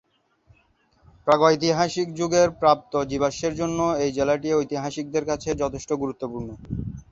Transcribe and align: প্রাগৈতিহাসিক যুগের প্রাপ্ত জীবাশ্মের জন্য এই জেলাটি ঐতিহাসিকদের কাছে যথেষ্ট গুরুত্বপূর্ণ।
প্রাগৈতিহাসিক 1.27 2.07
যুগের 2.15 2.49
প্রাপ্ত 2.61 2.93
জীবাশ্মের 3.11 3.53
জন্য 3.55 3.79
এই 4.03 4.11
জেলাটি 4.17 4.49
ঐতিহাসিকদের 4.53 5.23
কাছে 5.29 5.49
যথেষ্ট 5.61 5.89
গুরুত্বপূর্ণ। 6.01 6.49